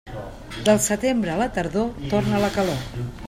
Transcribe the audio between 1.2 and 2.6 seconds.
a la tardor torna la